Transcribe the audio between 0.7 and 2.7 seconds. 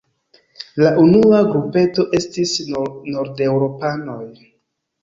La unua grupeto estis